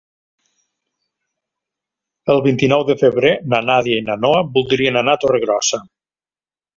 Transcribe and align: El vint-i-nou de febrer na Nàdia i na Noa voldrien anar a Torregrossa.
El 2.33 2.41
vint-i-nou 2.45 2.85
de 2.87 2.95
febrer 3.01 3.33
na 3.55 3.59
Nàdia 3.67 3.99
i 4.03 4.07
na 4.07 4.15
Noa 4.23 4.39
voldrien 4.57 4.97
anar 5.03 5.15
a 5.19 5.23
Torregrossa. 5.25 5.81